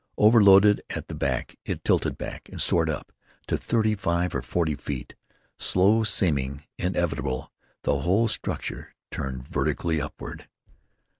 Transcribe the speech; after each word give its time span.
Overloaded 0.17 0.81
at 0.89 1.09
the 1.09 1.13
back, 1.13 1.57
it 1.63 1.83
tilted 1.83 2.17
back, 2.17 2.49
then 2.49 2.57
soared 2.57 2.89
up 2.89 3.11
to 3.45 3.55
thirty 3.55 3.93
five 3.93 4.33
or 4.33 4.41
forty 4.41 4.73
feet. 4.73 5.13
Slow 5.59 6.03
seeming, 6.03 6.63
inevitable, 6.79 7.51
the 7.83 7.99
whole 7.99 8.27
structure 8.27 8.95
turned 9.11 9.47
vertically 9.47 10.01
upward. 10.01 10.47